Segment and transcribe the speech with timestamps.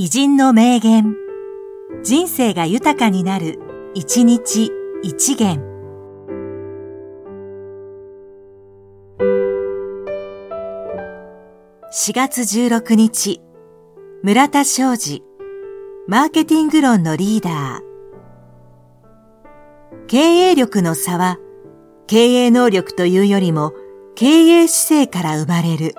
[0.00, 1.16] 偉人の名言。
[2.04, 3.58] 人生が豊かになる、
[3.94, 4.70] 一日
[5.02, 5.60] 一元。
[11.90, 13.40] 4月16日、
[14.22, 15.24] 村田昌司、
[16.06, 17.82] マーケティング論のリーダー。
[20.06, 21.38] 経営力の差は、
[22.06, 23.72] 経営能力というよりも、
[24.14, 25.96] 経営姿勢から生まれる。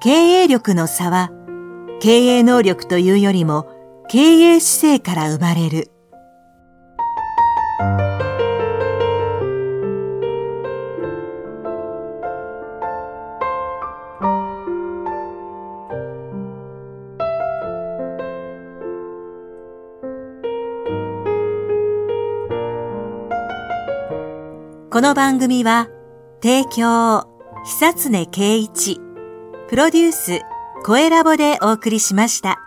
[0.00, 1.30] 経営力の差は、
[2.00, 3.66] 経営能力というよりも、
[4.08, 5.90] 経営姿勢から生まれる。
[24.90, 25.88] この番組は、
[26.42, 27.24] 提供、
[27.64, 29.00] 久常圭一、
[29.68, 30.42] プロデュース、
[30.84, 32.65] 声ラボでお送りしました。